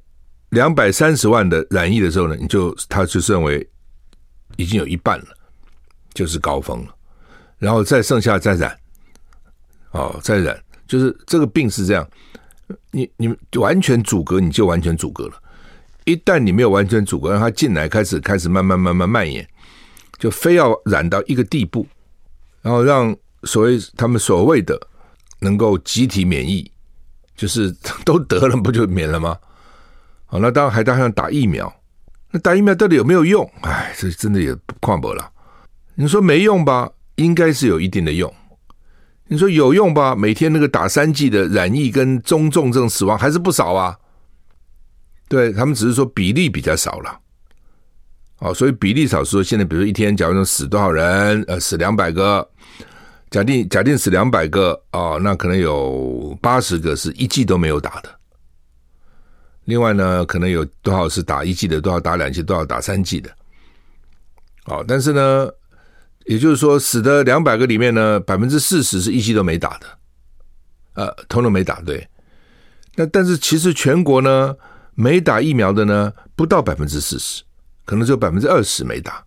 [0.51, 3.67] 两百三十万的染疫的时候呢，你就他就认为
[4.57, 5.27] 已经有一半了，
[6.15, 6.95] 就是高峰了。
[7.59, 8.79] 然后再剩下再染，
[9.91, 12.09] 哦，再染，就是这个病是这样，
[12.93, 15.43] 你你完全阻隔你就完全阻隔了。
[16.05, 19.47] 一旦你没有完全阻隔，让它进来，开始开始慢慢慢慢蔓延。
[20.19, 21.87] 就非要染到一个地步，
[22.61, 24.79] 然后让所谓他们所谓的
[25.41, 26.71] 能够集体免疫，
[27.37, 29.39] 就是 都得了不就免了吗？
[30.27, 31.73] 好，那当然还当上打疫苗，
[32.33, 33.49] 那打疫苗到底有没有用？
[33.63, 35.33] 哎，这真的也看不了。
[35.95, 36.91] 你说没用吧？
[37.15, 38.33] 应该是有一定的用。
[39.29, 40.15] 你说有用吧？
[40.15, 43.99] 每天那个打三剂的染疫跟中重症死亡还是不少啊。
[45.29, 47.21] 对，他们只是说比例比较少了。
[48.39, 52.49] 哦，所以比例少说，现在比如一天，假如说死多少人，呃，死两百个，
[53.31, 58.09] 假定假定死两百个，哦，那可能有八十个是一剂都没有打的。
[59.65, 63.29] 另外呢，可能有多少是打一剂的，多少打两剂，多少打三剂的。
[64.67, 65.51] 哦，但是呢，
[66.27, 69.87] 也就是说，死的两百个里面呢，百分之四十是一剂都没打的，
[70.95, 72.07] 呃，通通没打对。
[72.95, 74.55] 那但是其实全国呢，
[74.95, 77.43] 没打疫苗的呢，不到百分之四十。
[77.89, 79.25] 可能只有百分之二十没打，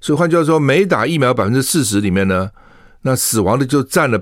[0.00, 2.50] 所以换句话说，没打疫苗百分之四十里面呢，
[3.02, 4.20] 那死亡的就占了，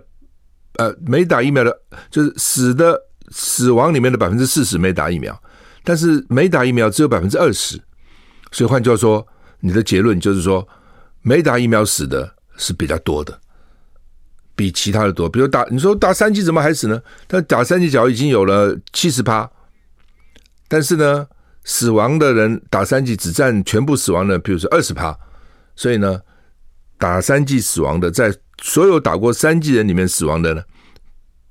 [0.74, 3.00] 呃，没打疫苗的，就是死的
[3.30, 5.42] 死亡里面的百分之四十没打疫苗，
[5.82, 7.80] 但是没打疫苗只有百分之二十，
[8.52, 9.26] 所以换句话说，
[9.60, 10.68] 你的结论就是说，
[11.22, 13.40] 没打疫苗死的是比较多的，
[14.54, 15.26] 比其他的多。
[15.26, 17.00] 比如打，你说打三剂怎么还死呢？
[17.26, 19.50] 但打三剂脚已经有了七十趴，
[20.68, 21.26] 但是呢？
[21.64, 25.18] 死亡的人打三剂只占全部死亡的，比如说二十趴，
[25.74, 26.20] 所以呢，
[26.98, 30.62] 打三剂死亡的，在所有打过三剂人里面死亡的呢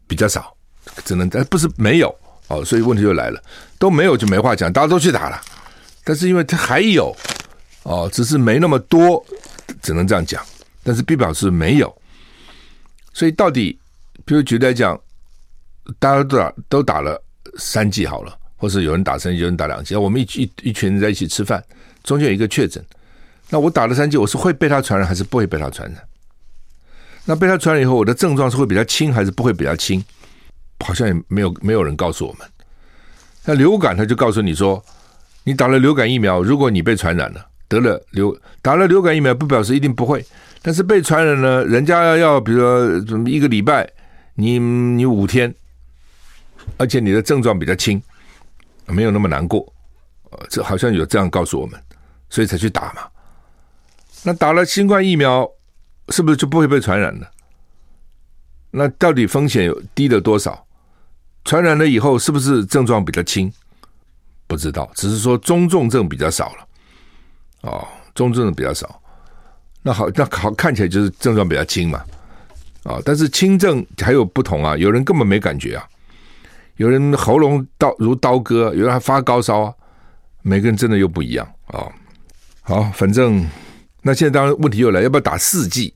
[0.08, 0.56] 比较少，
[1.04, 2.15] 只能但不是没有。
[2.49, 3.41] 哦，所以问题就来了，
[3.80, 5.41] 都没有就没话讲，大家都去打了，
[6.04, 7.15] 但是因为他还有
[7.84, 9.26] 哦，只是没那么多，
[9.82, 10.45] 只能这样讲，
[10.84, 12.02] 但是并表示没有，
[13.13, 13.80] 所以到底，
[14.26, 14.99] 比如举例来讲，
[15.97, 17.19] 大家都打都打了
[17.58, 18.38] 三剂好了。
[18.63, 21.62] 或是有人打三剂，有人打两剂，我们一一一群人在一起吃饭，
[22.02, 22.82] 中间有一个确诊，
[23.49, 26.02] 那我打了三剂，我是会被他传染还是不会被他传染？
[27.26, 30.02] 那被他传染以后，我的症状是会比较轻还是不会比较轻？
[30.80, 32.47] 好像也没有没有人告诉我们。
[33.43, 34.82] 那流感他就告诉你说，
[35.43, 40.26] 你打了流感疫苗，如果你被传染了，得了流打了流感疫苗，不表示一定不会，
[40.62, 43.86] 但是被传染了，人家要要比如说一个礼拜，
[44.36, 45.54] 你你五天，
[46.78, 48.02] 而且你的症状比较轻。
[48.88, 49.72] 没有那么难过，
[50.32, 51.80] 呃这好像有这样告诉我们，
[52.30, 53.02] 所以才去打嘛。
[54.24, 55.50] 那打了新冠疫苗，
[56.10, 57.30] 是不是就不会被传染了？
[58.72, 60.65] 那到底风险有低了多少？
[61.46, 63.52] 传染了以后，是不是症状比较轻？
[64.48, 66.67] 不知道，只是说中重症比较少了。
[67.62, 69.02] 哦，中重症比较少。
[69.82, 72.00] 那好，那好，看起来就是症状比较轻嘛。
[72.84, 75.88] 啊、哦，但是轻症还有不同啊，有人根本没感觉啊，
[76.78, 79.74] 有人喉咙刀如刀割，有人还发高烧，
[80.42, 81.88] 每个人真的又不一样啊、
[82.62, 83.46] 好，反正
[84.02, 85.94] 那现在当然问题又来，要不要打四剂？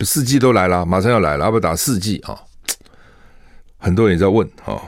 [0.00, 2.40] 四剂都来了，马上要来了，要不要打四剂啊？
[3.76, 4.80] 很多人也在问啊。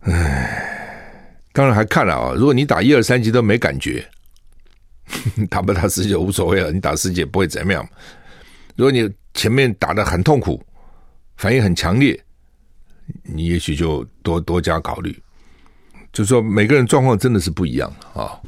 [0.00, 2.34] 唉，当然还看了啊。
[2.36, 4.06] 如果你打一二三剂都没感觉，
[5.48, 7.86] 打不打四剂无所谓了，你打四剂也不会怎么样。
[8.76, 10.62] 如果你前面打的很痛苦，
[11.36, 12.22] 反应很强烈，
[13.22, 15.18] 你也许就多多加考虑。
[16.12, 18.38] 就是说，每个人状况真的是不一样啊。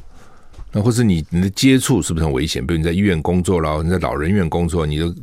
[0.71, 2.65] 那或是你你的接触是不是很危险？
[2.65, 5.15] 比如你在医院工作了，你在老人院工作，你的。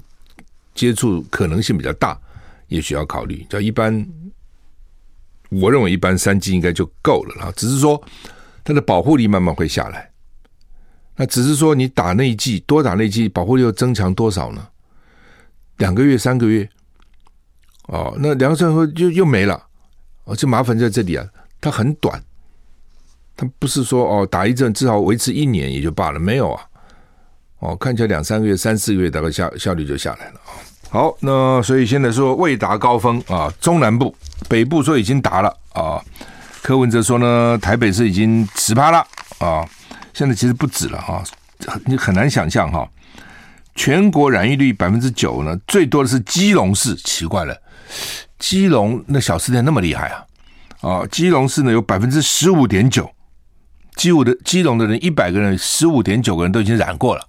[0.75, 2.18] 接触可能性比较大，
[2.66, 3.47] 也许要考虑。
[3.49, 4.05] 叫一般，
[5.49, 7.53] 我认为一般三剂应该就够了啦。
[7.55, 8.03] 只是说
[8.64, 10.11] 它的保护力慢慢会下来。
[11.14, 14.66] 那只是说你打那一剂，多打那一剂，保护力又增强多少呢？
[15.77, 16.68] 两个月、三个月，
[17.88, 19.62] 哦，那两个月后就又没了。
[20.25, 21.27] 哦，这麻烦在这里啊，
[21.61, 22.23] 它很短，
[23.37, 26.64] 它不是说哦打一针至少维持一年也就罢了，没有啊。
[27.59, 30.53] 哦，看起来两三个月、三四个月，大概效效率就下来了啊。
[30.90, 34.14] 好，那所以现在说未达高峰啊，中南部、
[34.49, 36.01] 北部说已经达了啊。
[36.62, 39.07] 柯文哲说呢，台北市已经十趴了
[39.38, 39.66] 啊。
[40.14, 41.23] 现在其实不止了哈，
[41.85, 42.88] 你很难想象哈。
[43.75, 47.61] 全国染疫率百分之九呢，最多的是基隆市，奇怪了，
[48.38, 50.27] 基隆那小吃店那么厉害啊
[50.81, 51.07] 啊！
[51.07, 53.11] 基隆市呢有百分之十五点九，
[53.97, 57.27] 基五的基隆的人一百个人，十五点九个人都已经染过了。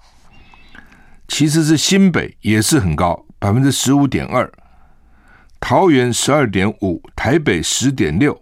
[1.27, 4.51] 其实是新北也是很高，百分之十五点二，
[5.59, 8.39] 桃园十二点五，台北十点六，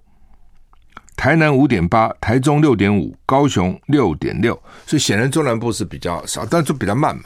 [1.15, 7.23] 台南五点八，台中六点五，高雄六点六，所以显然中南部是比较少，但就比较慢嘛，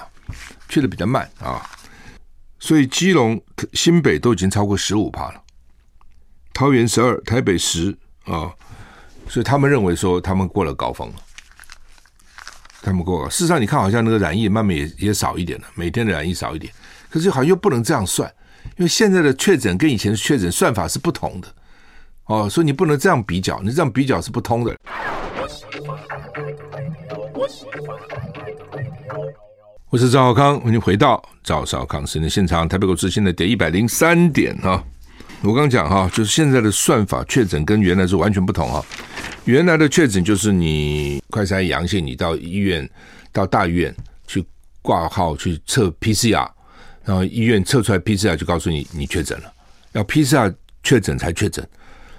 [0.69, 1.65] 去的比较慢啊。
[2.59, 3.41] 所以基隆、
[3.73, 5.41] 新北都已经超过十五趴了，
[6.53, 8.51] 桃园十二，台北十啊，
[9.29, 11.15] 所以他们认为说他们过了高峰了。
[12.81, 16.71] 他们过了，事实上你看，好像那个染疫慢慢也也少一点了，每天的染疫少一点，
[17.09, 18.33] 可是好像又不能这样算，
[18.77, 21.47] 因为现在的确诊跟以前的确诊算法是不同的，
[22.25, 24.73] 哦，所以你不能这样比较，你这样比较是不通的。
[29.89, 34.83] 我是赵少康，欢迎回到赵少康时间现场，台北股市现在跌一百零三点哈。
[35.41, 38.83] 我刚讲哈，就是现在的算法确诊跟原来是完全不同哈。
[39.45, 42.87] 原来的确诊就是你快筛阳性，你到医院
[43.31, 43.95] 到大医院
[44.27, 44.45] 去
[44.81, 46.45] 挂号去测 PCR，
[47.05, 49.53] 然后医院测出来 PCR 就告诉你你确诊了，
[49.93, 51.65] 要 PCR 确诊才确诊。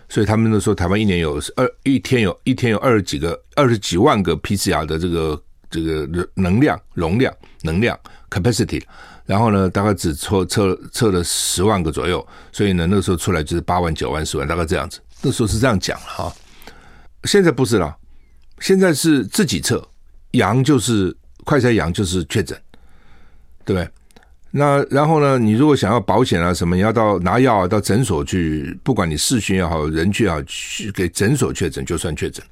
[0.08, 5.38] 所以他们都说台湾一年有二一天有一天有二十几个二十几万个 PCR 的这个
[5.70, 7.98] 这个能量容量能量
[8.30, 8.82] capacity。
[9.26, 15.00] 然后呢，大概只测测测了十万个左右，所以呢，那时候出来就是八万、九万、十万，大概这样子。
[15.20, 16.34] 那时候是这样讲了哈。
[17.24, 17.94] 现在不是了，
[18.60, 19.86] 现在是自己测，
[20.30, 22.58] 阳就是快筛阳就是确诊，
[23.66, 23.86] 对不对？
[24.50, 32.42] 那然后呢，你如果想要保险啊什么，你要到拿药啊，到诊所去，不管你视讯也好，人去也好，去给诊所确诊就算确诊。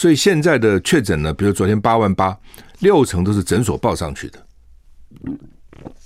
[0.00, 2.34] 所以现在的确诊呢，比如昨天八万八，
[2.78, 4.46] 六成都是诊所报上去的。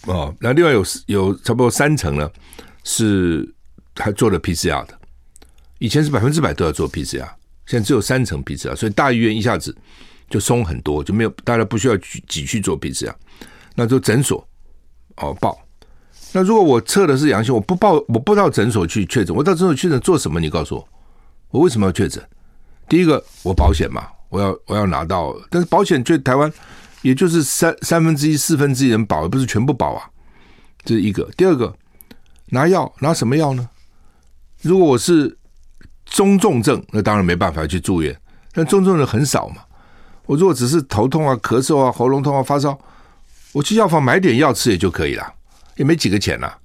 [0.06, 2.28] 哦，那另外有有差不多三成呢，
[2.82, 3.48] 是
[3.94, 4.98] 还做了 PCR 的。
[5.78, 7.28] 以前是百分之百都要做 PCR，
[7.66, 9.72] 现在只有三成 PCR，所以大医院一下子
[10.28, 13.14] 就松很多，就没有大家不需要挤挤去做 PCR。
[13.76, 14.44] 那就诊所
[15.18, 15.56] 哦报。
[16.32, 20.40] 那如果我测的是阳性，我不报，我不到诊所去确诊，我到诊所确诊做什么？
[20.40, 20.88] 你告诉我，
[21.50, 22.20] 我为什么要确诊？
[22.88, 26.52] 第一个，我保险嘛，我要我要拿到，但是保险就台湾。
[27.02, 30.08] 也就是三三分之一、四分之一人保，而不是全部保啊，
[30.86, 31.28] 这是一个。
[31.36, 31.70] 第二个，
[32.46, 33.68] 拿药拿什么药呢？
[34.62, 35.36] 如果我是
[36.06, 38.18] 中重症，那当然没办法去住院。
[38.52, 39.56] 但中重症很少嘛。
[40.24, 42.78] 我如果只是头痛啊、咳嗽啊、喉咙痛啊、发烧，
[43.52, 45.30] 我去药房买点药吃也就可以了，
[45.76, 46.58] 也没几个钱呐、啊，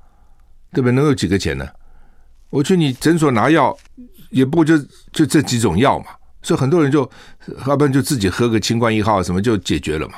[0.72, 0.94] 对不对？
[0.94, 1.68] 能有几个钱呢？
[2.50, 3.78] 我去你诊所拿药，
[4.30, 4.78] 也不就
[5.12, 6.06] 就这几种药嘛。
[6.42, 7.10] 所以很多人就
[7.68, 10.16] 要不然就自己喝个清冠一号什么就解决了嘛。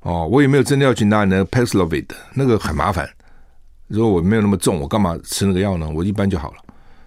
[0.00, 3.08] 哦，我也没有真的要去拿那个 Paxlovid 那个很麻烦。
[3.86, 5.88] 如果我没有那么重，我干嘛吃那个药呢？
[5.88, 6.58] 我一般就好了。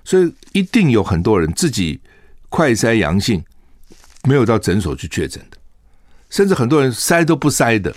[0.03, 1.99] 所以一定有很多人自己
[2.49, 3.43] 快筛阳性，
[4.23, 5.57] 没有到诊所去确诊的，
[6.29, 7.95] 甚至很多人筛都不筛的。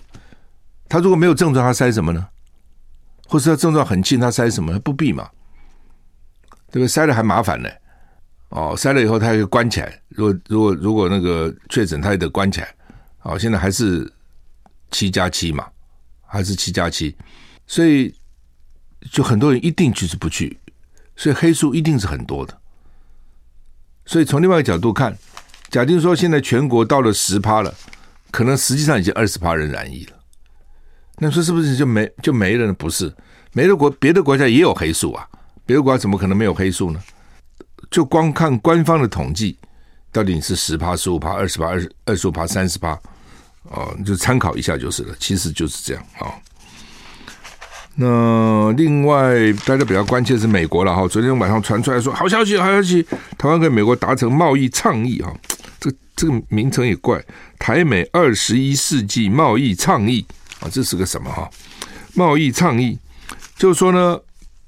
[0.89, 2.29] 他如果没有症状，他筛什么呢？
[3.27, 4.79] 或是他症状很轻，他筛什么？
[4.79, 5.29] 不必嘛，
[6.77, 6.89] 对不对？
[6.89, 7.71] 筛了还麻烦呢。
[8.51, 9.99] 哦，筛了以后他还关起来。
[10.11, 12.69] 如果如果如果那个确诊，他也得关起来。
[13.23, 14.11] 哦，现在还是
[14.91, 15.67] 七加七嘛，
[16.27, 17.17] 还是七加七，
[17.67, 18.15] 所以
[19.11, 20.61] 就很多人一定就是不去，
[21.17, 22.57] 所以黑数一定是很多的。
[24.05, 25.17] 所以从另外一个角度看，
[25.71, 27.75] 假定说现在全国到了十趴了，
[28.31, 30.13] 可能实际上已经二十趴人染疫了。
[31.19, 32.73] 那说是不是就没就没了呢？
[32.75, 33.11] 不是，
[33.53, 35.27] 别的国别的国家也有黑数啊，
[35.67, 37.03] 别的国家怎么可能没有黑数呢？
[37.91, 39.59] 就光看官方的统计，
[40.11, 42.99] 到底你是十趴、十五趴、二十趴、二十二十五趴、三十趴，
[43.65, 45.15] 哦，你就参考一下就是了。
[45.19, 46.25] 其实就是这样啊。
[46.27, 46.33] 哦
[47.99, 51.09] 那另外，大家比较关切是美国了哈。
[51.09, 53.03] 昨天晚上传出来说，好消息，好消息，
[53.39, 55.35] 台湾跟美国达成贸易倡议哈。
[55.81, 57.25] 这这个名称也怪，
[57.59, 60.27] 台美二十一世纪贸易倡议
[60.61, 61.49] 啊，这是个什么哈？
[62.13, 62.99] 贸易倡议
[63.57, 64.21] 就是说呢，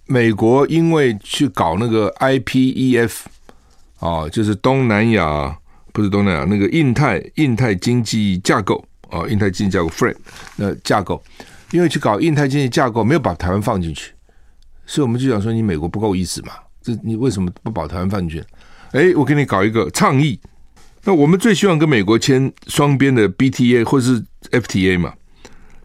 [0.08, 3.12] 美国因为去搞那个 IPEF
[4.00, 5.56] 啊，就是东南亚
[5.92, 10.16] 不是东南亚那个印太印太经济架构啊，印太经济架构 frame
[10.56, 11.22] 那架构。
[11.70, 14.10] 因为去搞印太经济架构，没有把台湾放进去，
[14.86, 16.52] 所以我们就想说，你美国不够意思嘛？
[16.80, 18.42] 这你为什么不把台湾放进去？
[18.92, 20.40] 哎，我给你搞一个倡议。
[21.04, 25.12] 那我们最希望跟美国签双边的 BTA 或是 FTA 嘛，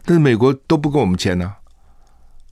[0.06, 1.54] 但是美国都不跟我们签啊，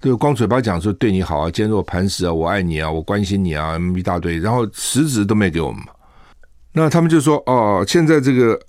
[0.02, 5.92] 对，光嘴巴讲说对你好啊，坚若磐石啊，我爱你啊，我关心你啊，一大堆，然后实质都没给我们嘛。
[6.72, 8.60] 那他们就说哦，现在这个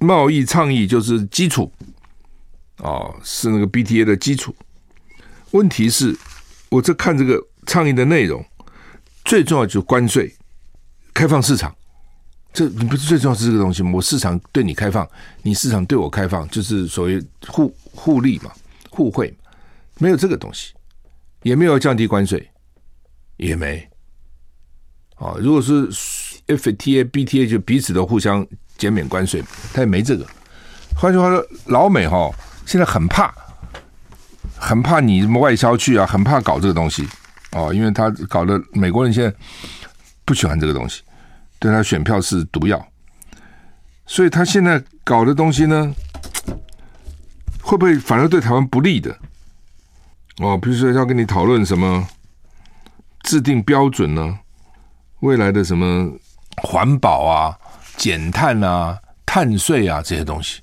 [0.00, 1.68] 贸易倡议就是基础。
[2.78, 4.54] 哦，是那个 BTA 的基础。
[5.50, 6.16] 问题是，
[6.68, 8.44] 我这看这个倡议的内容，
[9.24, 10.32] 最重要就是关税、
[11.12, 11.74] 开放市场。
[12.52, 13.90] 这你不是最重要是这个东西吗？
[13.92, 15.04] 我市场对你开放，
[15.42, 18.52] 你市场对我开放，就是所谓互互利嘛、
[18.90, 19.43] 互惠嘛。
[19.98, 20.74] 没有这个东西，
[21.42, 22.50] 也没有降低关税，
[23.36, 23.88] 也没。
[25.16, 25.88] 哦，如果是
[26.46, 29.42] FTA、BTA，就彼此都互相减免关税，
[29.72, 30.26] 他也没这个。
[30.96, 32.34] 换句话说，老美哈、哦。
[32.66, 33.30] 现在很怕，
[34.56, 37.06] 很怕你什么外销去啊，很怕搞这个东西
[37.52, 39.30] 哦，因为他搞的美国人现在
[40.24, 41.02] 不喜欢这个东西，
[41.58, 42.82] 对他选票是毒药，
[44.06, 45.94] 所以他现在搞的东西呢，
[47.60, 49.14] 会不会反而对台湾不利的？
[50.38, 52.06] 哦，比如说要跟你讨论什么
[53.22, 54.38] 制定标准呢？
[55.20, 56.10] 未来的什么
[56.56, 57.58] 环保啊、
[57.96, 60.60] 减碳啊、碳税啊这些东西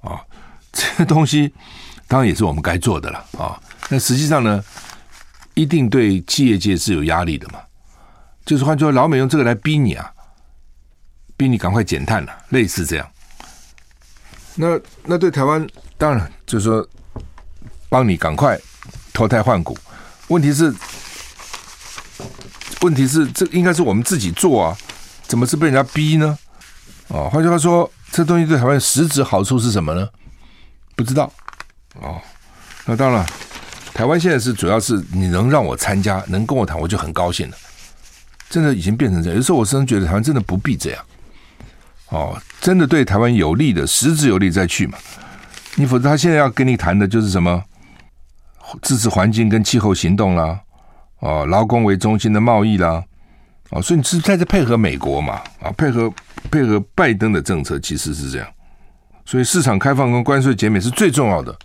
[0.00, 0.20] 啊。
[0.76, 1.50] 这些东西
[2.06, 3.58] 当然也是我们该做的了啊！
[3.88, 4.62] 那实际上呢，
[5.54, 7.58] 一定对企业界是有压力的嘛。
[8.44, 10.12] 就是换句话说，老美用这个来逼你啊，
[11.34, 13.10] 逼你赶快减碳了，类似这样。
[14.54, 16.86] 那那对台湾当然就是说，
[17.88, 18.60] 帮你赶快
[19.16, 19.74] 脱胎换骨。
[20.28, 20.74] 问题是，
[22.82, 24.76] 问题是这应该是我们自己做啊，
[25.26, 26.38] 怎么是被人家逼呢？
[27.08, 30.06] 哦，换句话说，这东西对台湾实质好处是什么呢？
[30.94, 31.32] 不知道
[31.94, 32.20] 哦，
[32.84, 33.24] 那当然，
[33.94, 37.56] 台湾现在是主要是你能让我参加，能跟我谈，我就很高兴了。
[38.50, 41.02] 真的已经变成这样，有时候我真的觉得台湾真的不必这样。
[42.10, 44.98] 哦，真的对台湾有利的，实质有利再去嘛。
[45.76, 47.64] 你否则他现在要跟你谈的就是什么
[48.82, 50.60] 支持环境跟气候行动啦，
[51.20, 53.04] 哦，劳工为中心的贸易啦，
[53.70, 55.40] 哦，所以你是在这配合美国嘛？
[55.60, 56.12] 啊，配合
[56.50, 58.48] 配合拜登的政策，其实是这样。
[59.24, 61.56] 所以市场开放跟关税减免是最重要的，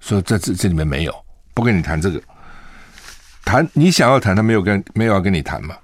[0.00, 1.14] 所以在这这里面没有
[1.54, 2.20] 不跟你谈这个，
[3.44, 5.76] 谈你想要谈，他没有跟没有要跟你谈嘛，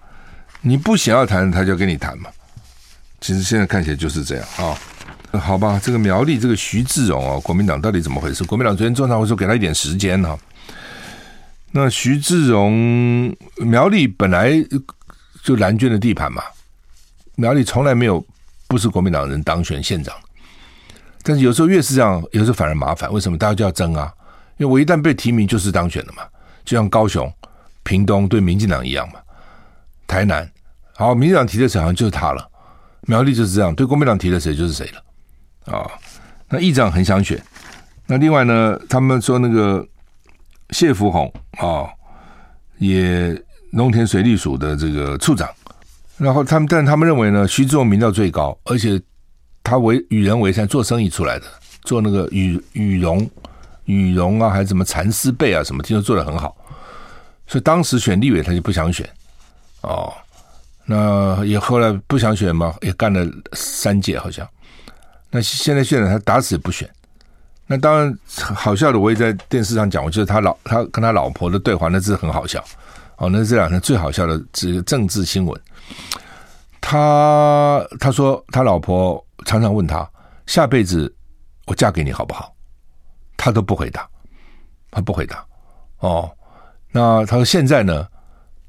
[0.60, 2.30] 你不想要谈，他就跟你谈嘛。
[3.20, 4.78] 其实现在看起来就是这样啊、哦，
[5.32, 8.44] 好吧，这个苗栗这个徐志荣啊，国民党到底怎么回事？
[8.44, 10.38] 国民党昨天中常会说给他一点时间哈。
[11.72, 14.52] 那徐志荣苗栗本来
[15.42, 16.42] 就蓝军的地盘嘛，
[17.34, 18.24] 苗栗从来没有
[18.68, 20.14] 不是国民党人当选县长。
[21.24, 23.12] 但是有时候越是这样，有时候反而麻烦。
[23.12, 24.12] 为什么大家就要争啊？
[24.56, 26.22] 因为我一旦被提名，就是当选了嘛。
[26.64, 27.32] 就像高雄、
[27.82, 29.18] 屏东对民进党一样嘛。
[30.06, 30.48] 台南，
[30.94, 32.48] 好，民进党提的谁好像就是他了。
[33.06, 35.76] 苗栗就是这样，对国民党提的谁就是谁了。
[35.76, 35.90] 啊，
[36.48, 37.42] 那议长很想选。
[38.06, 39.86] 那另外呢，他们说那个
[40.70, 41.88] 谢福洪啊，
[42.78, 43.36] 也
[43.70, 45.48] 农田水利署的这个处长。
[46.16, 49.00] 然后他们，但他们认为呢，徐志荣民调最高，而且。
[49.66, 51.46] 他为与人为善，做生意出来的，
[51.84, 53.26] 做那个羽羽绒、
[53.86, 56.54] 羽绒啊，还是什么蚕丝被啊，什么听说做得很好，
[57.46, 59.08] 所以当时选立委他就不想选，
[59.80, 60.12] 哦，
[60.86, 64.46] 那也后来不想选嘛，也干了三届好像，
[65.30, 66.88] 那现在现在他打死也不选。
[67.66, 72.62] 那当然好笑的，我也在电视上讲，我觉得他老他跟他老婆的对话，那是很好笑。
[73.16, 75.58] 哦，那是这两天最好笑的这个政治新闻。
[76.80, 80.06] 他他说他老婆常常问他
[80.46, 81.10] 下辈子
[81.64, 82.54] 我嫁给你好不好？
[83.38, 84.06] 他都不回答，
[84.90, 85.42] 他不回答。
[86.00, 86.30] 哦，
[86.90, 88.06] 那他说现在呢，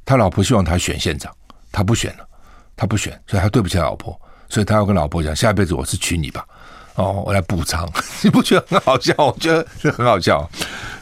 [0.05, 1.35] 他老婆希望他选县长，
[1.75, 2.25] 他不选了，
[2.77, 4.17] 他不选，所以他对不起老婆，
[4.47, 6.45] 所以他要跟老婆讲下辈子我是娶你吧。
[6.93, 7.85] 哦，我来补偿，
[8.23, 9.13] 你不觉得很好笑？
[9.17, 10.49] 我觉得是很好笑。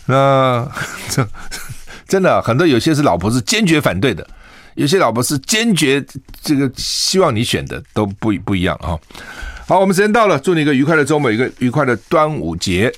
[0.08, 0.68] 那
[1.10, 1.24] 这
[2.10, 4.28] 真的很多，有些是老婆是坚决反对的，
[4.74, 6.04] 有些老婆是坚决
[6.42, 8.98] 这个希望你选的，都不不一样啊。
[9.68, 12.94] 好，我们时间到了，祝你一个愉快的周末，一个愉快的端午节。